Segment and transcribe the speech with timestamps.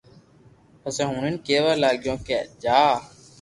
[0.81, 2.79] پسي ھوڻين ڪيوا لاگيو ڪي جا